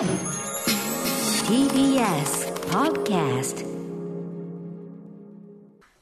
[0.00, 0.08] TBS
[2.70, 3.66] Podcast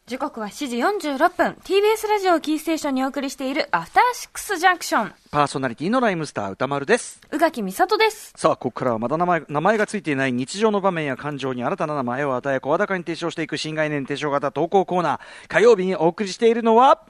[0.06, 0.76] 時刻は7時
[1.16, 7.20] 46分 TBS ラジオをキーステーションにお送りしているアフターシックスジャンクションパーソナリティのライムスター歌丸です。
[7.32, 15.20] 宇垣美里ですさあ、ここからはまだ名前名前がついていない日常の場面や感情に新たな名前を与え、声高に提唱していく新概念提唱型投稿コーナー。
[15.48, 17.04] 火曜日にお送りしているのは、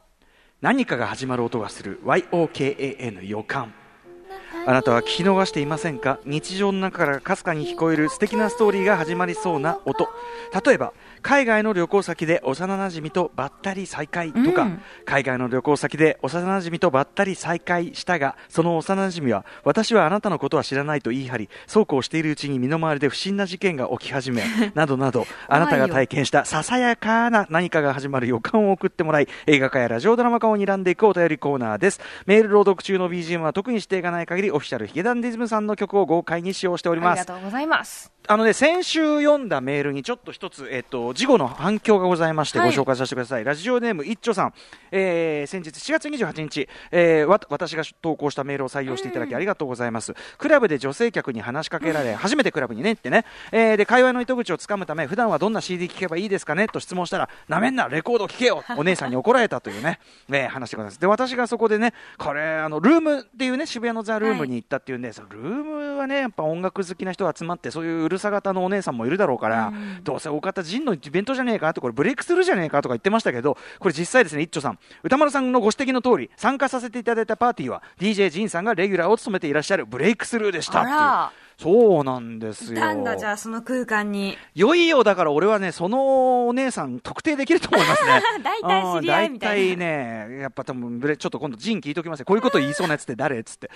[0.63, 3.75] 何かが始まる音がする YOKAN 予感。
[4.69, 6.21] あなたは聞き逃していませんか？
[6.27, 10.11] 日常の中からかすかに聞こえる素敵なストーリーが始まりそうな音。
[10.63, 24.43] 例えば、海外の旅行先で幼馴染とばったり再会とか、うん海外の旅行先で幼馴染とばったり再会したが、その幼馴染は、私はあなたのことは知らないと言い張り、そうこうしているうちに身の回りで不審な事件が起き始め、
[24.75, 32.01] などなど、あなたが体験したささやかな何かが始まる予感を送ってもらい、映画化やラジオドラマ化を睨んでいくお便りコーナーです。
[32.27, 37.21] メール朗読中の BGM は特に指定がない限り、オフィシャルヒゲダンディズムさんの曲を豪快に使用しております。
[37.21, 43.45] ありがとうございますあのね、先週読んだメールにちょっと一つ、えっと、事後の反響がございまして、はいご紹介させてください。
[43.45, 44.53] ラジオネーム、いっちょさん。
[44.91, 50.15] えー、先日4月28日、えー、わ、私が投稿したメールを採用していただきありがとうございます。
[50.37, 56.69] クラブで女性客に話しかけられ、初めてクラブにねってね、えー、で、会話の糸口をつかむため、普段はどんな CD 聴けばいいですかね？
[56.69, 61.01] と質問したら、なめんな、レコード聴けよお姉さんに怒られたというね、 えー、話してください。
[61.01, 82.79] で、私がそこでね、これ、あの、ルームっていうね、渋谷のザ・ルームに行ったっていうんで、そのルームはね、やっぱ音楽好きな人が集まって、そういううるさ型のお姉さんもいるだろうから、どうせ大方ジンのイベントじゃねえかと、これブレイクスルーじゃねえかとか言ってましたけど、これ実際ですね、一丁さん、歌丸さんのご指摘の通り、参加させていただいたパーティーは、DJ ジンさんがレギュラーを務めていらっしゃるブレイクスルーでしたっていうそうなんですよ。
[82.79, 88.23] なんだじゃあその空間にいよいよだから俺はね、そのお姉さん特定できると思いますね。
[88.45, 92.27] 大体知り合いみたいなうん大体ね、やっぱ多分ちょっと今度ジン聞いときますよ。
[92.27, 93.73] こういうこと言いそうなやつって誰っつって。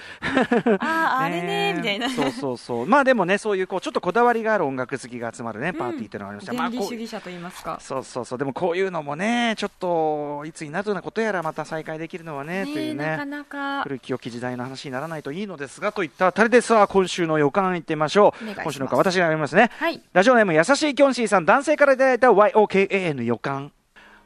[0.79, 2.87] あああれね えみたいなそうそうそう。
[2.87, 6.53] まあでもね、そういうこう、ちょっとこだわりがある音楽好きが集まるね、パーティーっていうのがありました。
[6.53, 8.39] まあ原理こう主義者と言いますかそうそうそう。
[8.39, 13.05] でもこういうのもね、ちょっと、いつになるようなことやらまた再開できるのはね、とねいうね。
[13.05, 18.45] えなかなか古き良き時代の話にならないといいのですが、といったあたりでさあ、今週の予感いってみましょう。
[18.45, 19.71] 今週の予感、私が読みますね。
[19.79, 23.73] はいラジオネーム、優しいキョンシーさん、男性からいただいた YOKAN 予感。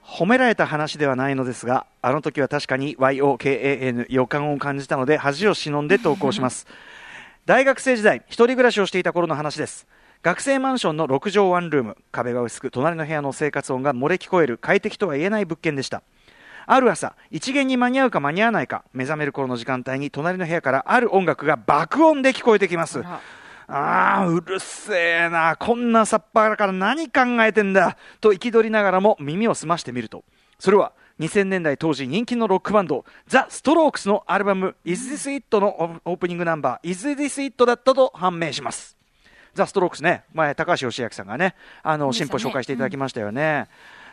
[0.07, 6.67] 褒められた話ではないのですが、あの時は確かに YOKAN 予感を感じたので、恥を忍んで投稿します。
[7.45, 9.87] 大学生時代、一人暮らしをしていた頃の話です。
[10.23, 16.03] 学生マンションの6畳ワンルーム、壁が薄く、隣の部屋の生活音が漏れ聞こえる快適とは言えない物件でした。
[16.67, 23.03] ある朝、一元に間に合うか間に合わないか、目覚める頃の時間帯に隣の部屋からある音楽が爆音で聞こえてきます。
[23.03, 23.21] ら
[23.69, 24.95] ああ、うるせ
[25.27, 25.57] えな。
[25.57, 27.97] こんなさっぱらから何考えてんだ。
[28.21, 30.25] と憤りながらも耳を澄ましてみると、
[30.59, 38.97] それは2000年代当時人気のロックバンド、ザ・ストロークスのアルバム、Is This It のオープニングナンバー、Is This It だったと判明します。
[39.55, 43.69] ザ・ストロークスね、前、高橋義明さんがね、あの、新そうでしたね報紹介していただきましたよね。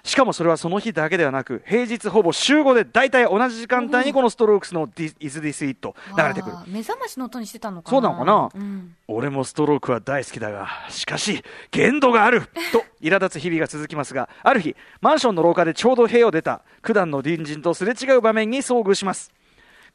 [0.06, 6.56] しかもそれはその日だけではなく、平日ほぼ週5で大体同じ時間帯にこのストロークスの Is This It 流れてくる。
[6.68, 7.92] 目覚ましの音にしてたのかな。
[7.92, 8.50] そうなのかな？
[8.54, 8.96] うん。
[9.08, 11.42] 俺もストロークは大好きだが、しかし、
[11.72, 12.42] 限度がある
[12.74, 19.32] と、苛立つ日々が続きますが、ある日、マンションの廊下でちょうど部屋を出た、九段の隣人とすれ違う場面に遭遇します。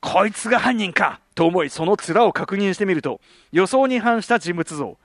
[0.00, 3.20] こいつが犯人かと思い、その面を確認してみると、
[3.52, 4.96] 予想に反した人物像。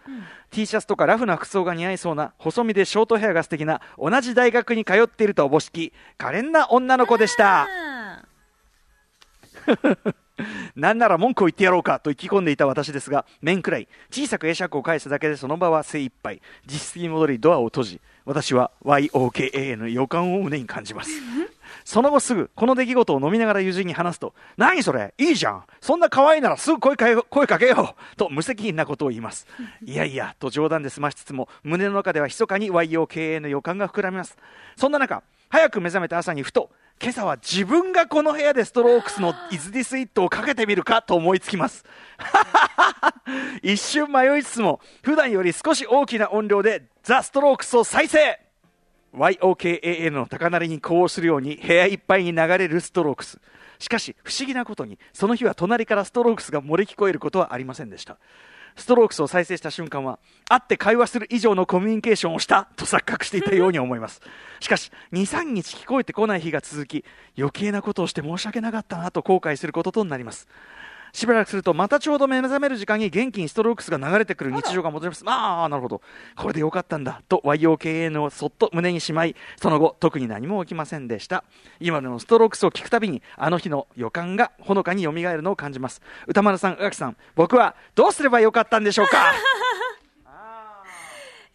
[0.52, 7.64] T シャツとかラフな服装が似合いそうな、細身でショートヘアが素敵な、同じ大学に通っているとおぼしき、可憐な女の子でした。
[7.64, 8.24] あ
[10.76, 21.12] なんなら文句を言ってやろうかと意気込んでいた私ですが、面くらい、小さく会釈を返すだけでその場は精一杯、実質に戻りドアを閉じ、私は YOKA の予感を胸に感じます。
[21.86, 25.14] その後すぐ、この出来事を飲みながら友人に話すと、何それ？
[25.18, 29.48] いいじゃんそんな可愛いならすぐ声か声かけようと無責任なことを言います。
[29.84, 34.38] いやいや、と冗談で済ましつつも、胸の中では密かに YOKA の予感が膨らみます。
[34.76, 36.72] そんな中、早く目覚めた朝にふと、
[37.02, 41.84] 今朝は自分がこの部屋でストロークスの Is This It をかけてみるかと思いつきます。
[43.62, 48.40] 一瞬迷いつつも、普段より少し大きな音量でザ・ストロークスを再生
[49.14, 53.40] YOKAN の高鳴りに呼応するように部屋いっぱいに流れるストロークス。
[53.80, 58.18] しかし、不思議なことに、その日は隣からストロークスが漏れ聞こえることはありませんでした。
[58.76, 60.20] ストロークスを再生した瞬間は、
[60.50, 64.22] 会って会話する以上のコミュニケーションをしたと錯覚していたように思います。
[64.60, 67.06] しかし、2、3日聞こえてこない日が続き、
[67.38, 70.48] 余計なことをして申し訳なかったなと後悔することとなります。
[71.14, 75.24] しばらくするとまたちょうど目覚める時間に元気にストロークスが流れてくる日常が戻ります。
[75.28, 76.02] ああなるほど。
[76.36, 77.22] これでよかったんだ。
[77.30, 81.44] と YOKN をそっと胸にしまいその後特に何も起きませんでした。
[81.80, 86.02] 今のストロークスを聞くたびにあの日の予感がほのかによみがえるのを感じます。
[86.26, 89.34] 歌丸さん宇垣さん僕はどうすればよかったんでしょうか？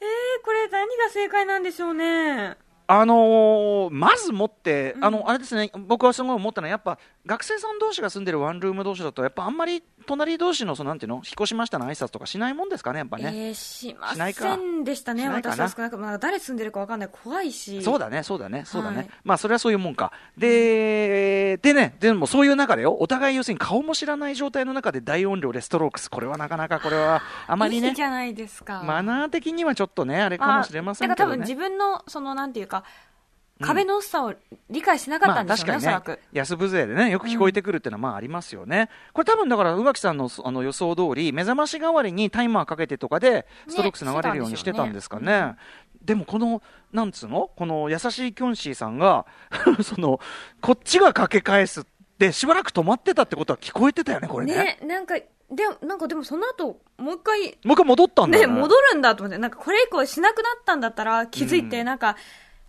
[0.01, 2.57] えー、これ何が正解なんでしょうね。
[2.91, 13.31] あのーまずもって、あのあれですね、僕はすごい思ったのは、やっぱ学生さん同士が住んでるワンルーム同士だと、やっぱあんまり隣同士のそのなんていうの、引っ越しましたの挨拶とかしないもんですかね、やっぱね。
[13.35, 14.57] えー、しましないか。
[14.57, 15.69] せんでしたね、私は。
[15.69, 17.83] 少なくまあ、誰住んでるかわかんない、怖いし。
[17.83, 19.11] そうだね、そうだね、そうだね、はい。
[19.23, 20.11] まあそれはそういうもんか。
[20.39, 20.49] で、
[21.63, 28.83] でね、でもそういう中でよ、お互い要するに顔も知らない状態の中で大音量でストロークス、これはなかなかこれはあまりねいいじ、ゃないですか。
[28.85, 31.17] マナー的にはちょっとね、あれかもしれませんけどね。
[31.17, 32.85] だから多分自分の、その、なんていうか、
[33.61, 34.35] 壁の薄さを
[34.71, 38.89] 理解しなかったんでしょうね、まあ確かにね。、安風情でね、よく聞こえてくるっていうのはまあありますよね。
[39.13, 45.57] これ多分だから、宇垣さんのあの予想通り、目覚まし代わりにタイマーかけてとかで、ストロークス流れるようにしてたんですかね。
[46.03, 46.63] でもこの、
[46.93, 47.51] なんつうの？
[47.57, 49.27] この優しいキョンシーさんが、
[49.83, 50.21] その、
[50.61, 51.85] こっちがかけ返すっ
[52.19, 54.79] て、しばらく止まってたってことは聞こえてたよね、これね。
[54.81, 55.17] ね、なんか、
[55.51, 58.61] でも、なんかでもその後、もう一回、もう一回戻ったんだね、よね。
[58.61, 62.17] 戻るんだと思って、なんかこれ以降しなくなったんだったら気づいて、なんか、あ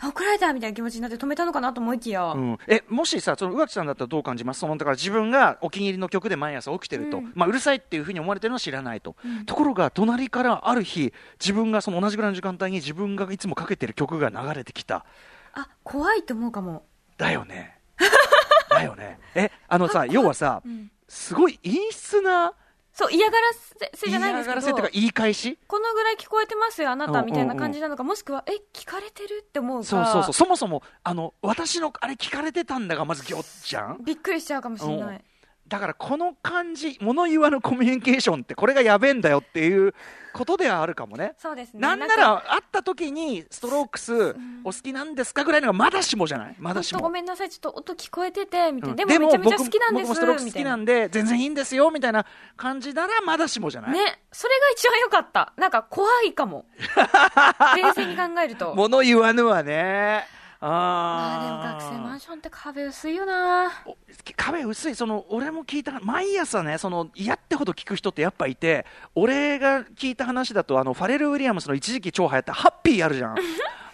[0.02, 4.62] 怒られたみたいな気持ちになって止めたのかなと思いきや、うん、えもしさ、その宇垣さんだったらどう感じます？
[4.62, 9.16] そのだから自分がお気に入りの曲で毎朝起きてると、うまあ、うるさいっていうふうに思われてるのは知らないと、
[9.46, 15.06] ところが隣からある日、自分がその同じぐらいの時間帯に自分がいつもかけてる曲が流れてきた、
[15.54, 16.86] あ、怖いと思うかも。
[17.18, 17.78] だよね、
[18.70, 20.64] だよね、えあのさ、要はさ、
[21.10, 22.54] すごい陰湿な
[22.94, 23.48] そう、嫌がら
[23.94, 25.58] せじゃないですけどがらせっていうか、言い返し？
[25.68, 34.04] このぐらい聞こえてますよ、あなたうんみたいな感じなのか、もしくは、え、聞かれてるって思うか、そうそうそう、そもそもあの私のあれ聞かれてたんだが、まずぎょっじゃん？
[34.04, 35.20] びっくりしちゃうかもしれなうんい。
[35.70, 39.94] だからこの感じ、物言わぬコミュニケーションって、これがやべえんだよっていう
[40.34, 41.36] ことではあるかもね。
[41.38, 41.80] そうですね。
[41.80, 46.56] なんなら会った時にストロークスお好きなんですかぐらいのがまだしもじゃない？
[46.58, 47.10] まだしもご。
[47.10, 49.04] めんなさい、ちょっと音聞こえてて、みたいな。
[49.04, 52.26] うんでもめちゃめちゃ僕好きなんです、僕もストロークス好きなんで全然いいんですよみたいな
[52.58, 54.00] 感じならまだしもじゃない、ね、
[54.32, 55.54] それが一番良かった。
[55.56, 56.66] なんか怖いかも。
[57.78, 58.74] 冷静に考えると。
[58.76, 60.26] 物言わぬはね
[60.62, 63.72] ああーでも学生マンションって壁薄いよな。
[63.86, 63.96] お
[64.36, 64.96] 壁薄い。
[64.96, 68.86] その俺も聞いた毎朝ねその嫌ってほど聞く人ってやっぱいて
[69.16, 73.36] 俺が聞いた話だとあのファレル・ウィリアムスの一時期超流行ったハッピーあるじゃん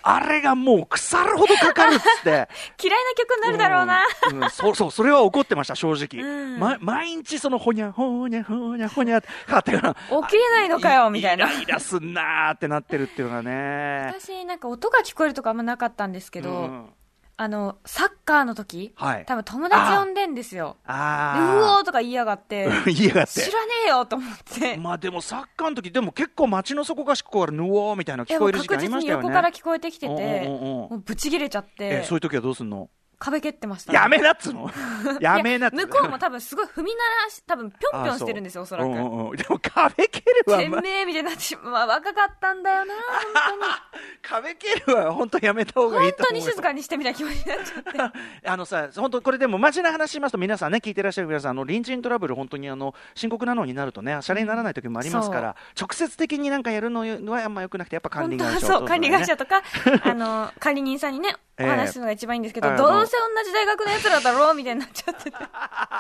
[0.08, 2.48] あれがもう腐るほどかかるっつって
[2.82, 4.04] 嫌いな曲になるだろうな。
[4.30, 6.24] うん、うんそうそう、それは怒ってました、正直。
[6.24, 11.46] うんま、毎日その、ほにゃ、ほにゃ、ほにゃ、ほにゃってかかってから、起きれないのかよ、みたいな。
[11.52, 14.14] イライラすんなーってなってるっていうのがね。
[14.16, 16.90] 私、なんか音が聞こえるとかあんまなかったんですけど、うん
[17.38, 20.78] あの、サッカーの時、はい多分友達呼んでんですよ。
[20.86, 22.86] でうあおーとか言いやがって、ー。
[22.88, 23.52] 言いやがって知。
[23.52, 24.78] らねえよと思って。
[24.78, 29.24] まあでもサッカーの時でも結構街の底かしこからぬおーみたいな聞こえる時間ありましたよね。
[29.24, 32.90] 確実に横から聞こえてきてて、もうブチ切れちゃってえ、そういう時はどうすんの？
[33.20, 33.94] 壁蹴ってました。
[33.94, 34.70] やめなっつうの？
[35.22, 38.88] やめなっつ向こうも多分すごい踏み鳴らし、多分ぴょんぴょんしてるんですよ、おそらく。
[38.88, 41.88] うんうんうんでも壁蹴るは、てまあめえみたいになってしまう。
[41.88, 42.94] 若かったんだよな、
[44.22, 46.18] 壁蹴るは本当やめた方がいい本当に。
[46.18, 48.20] と本当に静かにしてみたいな気持ちになっちゃって。
[48.50, 57.02] あのさ、本当これでもマジな話しますと、皆さんね、聞いてらっしゃる皆さん、あの隣人トラブル、本当にあの深刻なのになるとね、シャレにならない時もありますから、直接的になんかやるの
[57.32, 59.62] はあんま良くなくて、やっぱ管本理会社当はそう、管理会社ととか、
[60.04, 61.66] あの、管理人さんにね、おえ。
[61.66, 65.38] え話するのが一番いいんですけど、どうせ同じ大学の奴らだろうみたいになっちゃってて。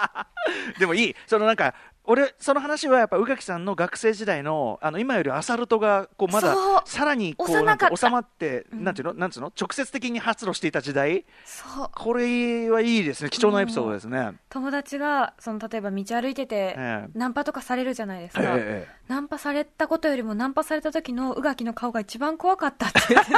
[0.80, 1.74] でもいい、そのなんか、
[2.08, 6.56] 俺、その話はやっぱ宇垣さんの学生時代の、あの今よりアサルトがこうまだ
[6.86, 11.90] さらにこうなんか収まって、なんていうの、なんつうの、直接的に発露していた時代、そう。
[11.94, 14.34] これはいいですね、貴重なエピソードですね。
[14.50, 17.10] 友達が、その、例えば道歩いてて、ええ。
[17.14, 18.54] ナンパとかされるじゃないですええか。
[18.56, 23.00] ええナンパされたことよりもナンパされた時の宇垣の顔が一番怖かったって。
[23.10, 23.36] 言ってて。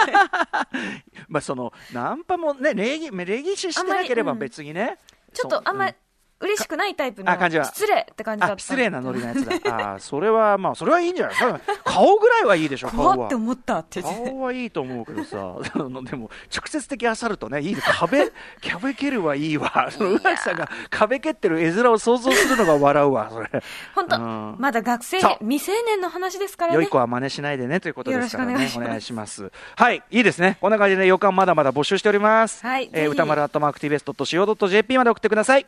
[1.27, 4.50] まあそのナンパもね礼儀礼儀ししてなければあんまりうん。
[4.50, 4.98] 別にね、
[5.34, 5.96] ちょっとあんまり
[6.39, 7.65] 嬉しくないタイプのあ感じは。
[7.65, 9.56] 失礼って感じだったあ失礼なノリのやつだ。
[9.94, 11.36] あーそれはまあそれはいいんじゃない
[11.84, 15.38] 顔ぐらいはいいでしょ顔は怖って思ったって顔はいいと思うけどさ。
[16.03, 18.32] でも直接的アサルトねいいね壁
[18.70, 19.89] 壁蹴るはいいわ。
[19.91, 23.50] その宇垣さんが壁蹴ってる絵面を想像するのが笑うわそれ。
[23.96, 24.56] 本当うん。
[24.60, 26.75] まだ学生未成年の話ですからね。
[26.75, 28.53] 良い子は真似しないでねということですからね。
[28.53, 28.86] お願いします。
[28.86, 29.51] お願いします。
[29.75, 30.58] はいいいですね。
[30.62, 32.65] こんな感じで予感まだまだ募集しております。
[32.65, 35.65] はいえー歌丸アットマーク TBS.CO.JP まで送ってください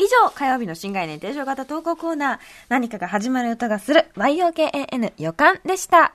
[0.00, 2.38] 以上火曜日の新概念提唱型投稿コーナー
[2.70, 6.14] 何かが始まる音がする YOKAN 予感でした。